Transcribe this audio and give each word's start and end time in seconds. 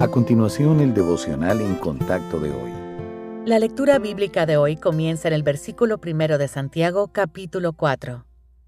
A 0.00 0.08
continuación, 0.08 0.80
el 0.80 0.94
devocional 0.94 1.60
en 1.60 1.74
contacto 1.74 2.40
de 2.40 2.50
hoy. 2.50 2.72
La 3.44 3.58
lectura 3.58 3.98
bíblica 3.98 4.46
de 4.46 4.56
hoy 4.56 4.76
comienza 4.76 5.28
en 5.28 5.34
el 5.34 5.42
versículo 5.42 5.98
primero 5.98 6.38
de 6.38 6.48
Santiago, 6.48 7.08
capítulo 7.08 7.74
4. 7.74 8.24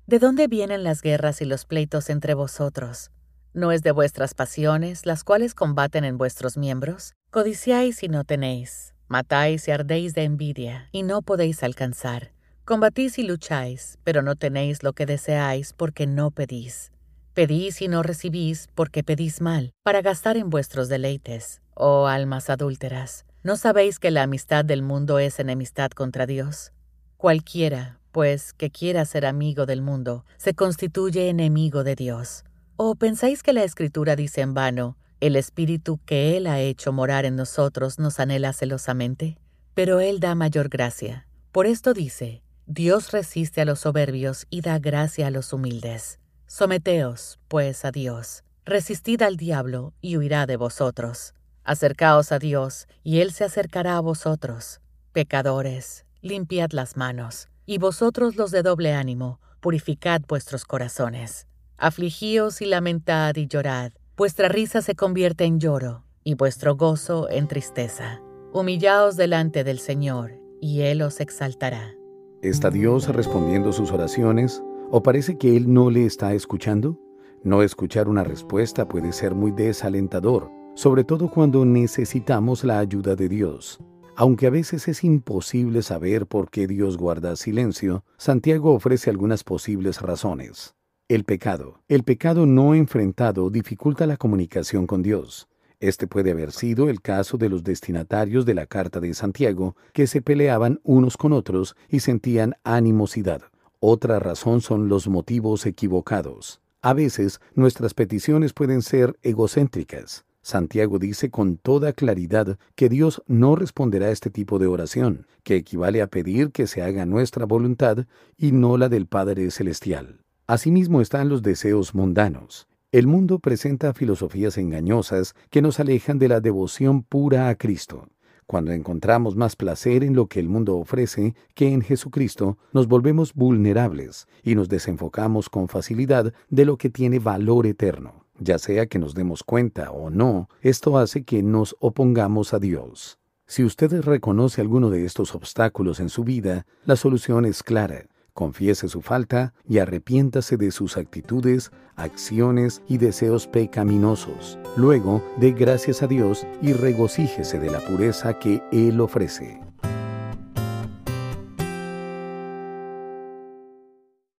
¿De 0.06 0.18
dónde 0.18 0.46
vienen 0.46 0.84
las 0.84 1.00
guerras 1.00 1.40
y 1.40 1.46
los 1.46 1.64
pleitos 1.64 2.10
entre 2.10 2.34
vosotros? 2.34 3.10
¿No 3.54 3.72
es 3.72 3.82
de 3.82 3.92
vuestras 3.92 4.34
pasiones, 4.34 5.06
las 5.06 5.24
cuales 5.24 5.54
combaten 5.54 6.04
en 6.04 6.18
vuestros 6.18 6.58
miembros? 6.58 7.14
Codiciáis 7.30 8.02
y 8.02 8.08
no 8.08 8.24
tenéis, 8.24 8.94
matáis 9.08 9.66
y 9.68 9.70
ardéis 9.70 10.12
de 10.12 10.24
envidia, 10.24 10.90
y 10.92 11.02
no 11.02 11.22
podéis 11.22 11.62
alcanzar. 11.62 12.32
Combatís 12.66 13.18
y 13.18 13.22
lucháis, 13.22 13.98
pero 14.04 14.20
no 14.20 14.36
tenéis 14.36 14.82
lo 14.82 14.92
que 14.92 15.06
deseáis 15.06 15.72
porque 15.72 16.06
no 16.06 16.30
pedís. 16.30 16.92
Pedís 17.34 17.80
y 17.80 17.88
no 17.88 18.02
recibís 18.02 18.68
porque 18.74 19.02
pedís 19.02 19.40
mal, 19.40 19.72
para 19.82 20.02
gastar 20.02 20.36
en 20.36 20.50
vuestros 20.50 20.90
deleites. 20.90 21.62
Oh 21.73 22.06
almas 22.06 22.50
adúlteras, 22.50 23.24
¿no 23.42 23.56
sabéis 23.56 23.98
que 23.98 24.10
la 24.10 24.24
amistad 24.24 24.66
del 24.66 24.82
mundo 24.82 25.18
es 25.18 25.40
enemistad 25.40 25.92
contra 25.92 26.26
Dios? 26.26 26.73
Cualquiera, 27.16 28.00
pues, 28.10 28.52
que 28.52 28.70
quiera 28.70 29.06
ser 29.06 29.24
amigo 29.24 29.64
del 29.64 29.80
mundo, 29.80 30.26
se 30.37 30.52
constituye 30.52 31.30
enemigo 31.30 31.84
de 31.84 31.95
Dios. 31.95 32.45
¿O 32.76 32.96
pensáis 32.96 33.42
que 33.42 33.54
la 33.54 33.64
Escritura 33.64 34.14
dice 34.14 34.42
en 34.42 34.52
vano, 34.52 34.98
el 35.20 35.37
Espíritu 35.37 36.01
que 36.04 36.37
Él 36.37 36.46
ha 36.46 36.60
hecho 36.60 36.92
morar 36.92 37.24
en 37.24 37.37
nosotros 37.37 37.98
nos 37.98 38.20
anhela 38.20 38.52
celosamente? 38.52 39.38
Pero 39.73 40.01
Él 40.01 40.20
da 40.20 40.34
mayor 40.34 40.68
gracia. 40.68 41.26
Por 41.51 41.64
esto 41.64 41.95
dice, 41.95 42.42
Dios 42.66 43.10
resiste 43.10 43.62
a 43.62 43.64
los 43.64 43.80
soberbios 43.80 44.46
y 44.51 44.60
da 44.60 44.78
gracia 44.78 45.28
a 45.28 45.30
los 45.30 45.54
humildes. 45.54 46.18
Someteos, 46.55 47.38
pues, 47.48 47.83
a 47.87 47.91
Dios. 47.92 48.45
Resistid 48.66 49.23
al 49.23 49.38
diablo, 49.38 49.95
y 50.02 50.19
huirá 50.19 50.45
de 50.45 50.59
vosotros. 50.59 51.33
Acercaos 51.65 52.30
a 52.30 52.38
Dios, 52.38 52.88
y 53.02 53.20
Él 53.20 53.33
se 53.33 53.45
acercará 53.45 53.96
a 53.96 54.01
vosotros. 54.01 54.82
Pecadores, 55.15 56.04
limpiad 56.21 56.73
las 56.73 56.99
manos, 56.99 57.49
y 57.65 57.79
vosotros 57.79 58.37
los 58.37 58.51
de 58.51 58.63
doble 58.63 58.93
ánimo, 58.93 59.41
purificad 59.60 60.21
vuestros 60.29 60.66
corazones. 60.66 61.46
Afligíos 61.79 62.60
y 62.60 62.66
lamentad 62.66 63.35
y 63.37 63.46
llorad. 63.46 63.93
Vuestra 64.19 64.48
risa 64.48 64.82
se 64.82 64.94
convierte 64.94 65.44
en 65.44 65.59
lloro, 65.59 66.04
y 66.22 66.34
vuestro 66.34 66.76
gozo 66.76 67.31
en 67.31 67.48
tristeza. 67.48 68.21
Humillaos 68.53 69.16
delante 69.16 69.65
del 69.65 69.78
Señor, 69.78 70.32
y 70.60 70.82
Él 70.82 71.00
os 71.00 71.19
exaltará. 71.21 71.94
¿Está 72.43 72.69
Dios 72.69 73.09
respondiendo 73.09 73.72
sus 73.72 73.91
oraciones? 73.91 74.62
¿O 74.94 75.03
parece 75.03 75.38
que 75.38 75.56
Él 75.56 75.72
no 75.72 75.88
le 75.88 76.04
está 76.04 76.34
escuchando? 76.34 77.00
No 77.43 77.62
escuchar 77.62 78.10
una 78.10 78.25
respuesta 78.25 78.87
puede 78.88 79.15
ser 79.15 79.34
muy 79.34 79.50
desalentador, 79.50 80.50
sobre 80.75 81.03
todo 81.03 81.31
cuando 81.31 81.65
necesitamos 81.65 82.62
la 82.62 82.78
ayuda 82.78 83.16
de 83.16 83.31
Dios. 83.31 83.78
Aunque 84.16 84.47
a 84.47 84.50
veces 84.50 84.88
es 84.88 85.03
imposible 85.03 85.81
saber 85.81 86.26
por 86.26 86.50
qué 86.50 86.66
Dios 86.66 86.98
guarda 86.98 87.37
silencio, 87.37 88.04
Santiago 88.19 88.75
ofrece 88.75 89.09
algunas 89.09 89.44
posibles 89.44 90.03
razones. 90.03 90.75
El 91.09 91.25
pecado. 91.25 91.81
El 91.88 92.03
pecado 92.03 92.44
no 92.44 92.75
enfrentado 92.75 93.48
dificulta 93.48 94.06
la 94.06 94.19
comunicación 94.19 94.87
con 94.87 95.03
Dios. 95.03 95.48
Este 95.81 96.06
puede 96.06 96.32
haber 96.32 96.53
sido 96.53 96.91
el 96.91 97.00
caso 97.00 97.38
de 97.38 97.48
los 97.48 97.65
destinatarios 97.65 98.44
de 98.44 98.53
la 98.53 98.66
carta 98.66 99.00
de 99.00 99.15
Santiago, 99.15 99.75
que 99.94 100.06
se 100.06 100.20
peleaban 100.20 100.81
unos 100.82 101.16
con 101.16 101.32
otros 101.32 101.76
y 101.88 102.00
sentían 102.00 102.56
animosidad. 102.62 103.51
Otra 103.84 104.21
razón 104.21 104.61
son 104.61 104.88
los 104.88 105.09
motivos 105.09 105.66
equivocados. 105.66 106.61
A 106.83 106.94
veces 106.94 107.41
nuestras 107.56 107.94
peticiones 107.94 108.53
pueden 108.53 108.81
ser 108.81 109.19
egocéntricas. 109.22 110.25
Santiago 110.41 111.00
dice 111.00 111.31
con 111.31 111.56
toda 111.56 111.93
claridad 111.93 112.60
que 112.77 112.88
Dios 112.88 113.25
no 113.27 113.56
responderá 113.56 114.06
a 114.06 114.10
este 114.12 114.31
tipo 114.31 114.60
de 114.60 114.69
oración, 114.69 115.27
que 115.43 115.56
equivale 115.56 116.00
a 116.00 116.06
pedir 116.06 116.53
que 116.53 116.69
se 116.69 116.81
haga 116.81 117.06
nuestra 117.06 117.44
voluntad 117.44 118.06
y 118.37 118.53
no 118.53 118.76
la 118.76 118.88
del 118.88 119.09
Padre 119.09 119.50
Celestial. 119.50 120.21
Asimismo 120.47 121.00
están 121.00 121.28
los 121.28 121.42
deseos 121.42 121.92
mundanos. 121.92 122.69
El 122.92 123.09
mundo 123.09 123.41
presenta 123.41 123.94
filosofías 123.94 124.59
engañosas 124.59 125.34
que 125.50 125.60
nos 125.60 125.81
alejan 125.81 126.21
de 126.21 126.28
la 126.28 126.41
devoción 126.41 127.03
pura 127.03 127.48
a 127.48 127.56
Cristo. 127.56 128.06
Cuando 128.47 128.72
encontramos 128.72 129.36
más 129.36 129.56
placer 129.56 130.04
en 130.04 130.14
lo 130.14 130.26
que 130.26 130.41
el 130.41 130.48
mundo 130.48 130.76
ofrece 130.76 131.34
que 131.54 131.72
en 131.72 131.82
Jesucristo, 131.82 132.58
nos 132.72 132.86
volvemos 132.86 133.34
vulnerables 133.34 134.26
y 134.42 134.54
nos 134.54 134.69
desenfocamos 134.69 135.48
con 135.48 135.69
facilidad 135.69 136.32
de 136.50 136.64
lo 136.64 136.76
que 136.76 136.91
tiene 136.91 137.19
valor 137.19 137.66
eterno. 137.66 138.26
Ya 138.38 138.58
sea 138.58 138.86
que 138.86 138.98
nos 138.98 139.14
demos 139.14 139.42
cuenta 139.42 139.91
o 139.91 140.10
no, 140.10 140.48
esto 140.60 140.98
hace 140.98 141.25
que 141.25 141.42
nos 141.42 141.76
opongamos 141.80 142.54
a 142.54 142.58
Dios. 142.58 143.19
Si 143.47 143.64
usted 143.64 144.03
reconoce 144.03 144.60
alguno 144.60 144.91
de 144.91 145.04
estos 145.04 145.34
obstáculos 145.34 146.00
en 146.00 146.09
su 146.09 146.24
vida, 146.24 146.66
la 146.84 146.97
solución 146.97 147.44
es 147.44 147.62
clara. 147.62 148.06
Confiese 148.34 148.88
su 148.88 149.03
falta 149.03 149.54
y 149.69 149.78
arrepiéntase 149.78 150.56
de 150.56 150.70
sus 150.70 150.97
actitudes, 150.97 151.70
acciones 151.97 152.82
y 152.88 152.98
deseos 152.98 153.47
pecaminosos. 153.47 154.59
Luego, 154.76 155.22
dé 155.38 155.53
gracias 155.53 156.03
a 156.03 156.06
Dios 156.06 156.47
y 156.60 156.72
regocíjese 156.72 157.59
de 157.59 157.71
la 157.71 157.81
pureza 157.81 158.38
que 158.38 158.62
Él 158.72 159.00
ofrece. 159.00 159.61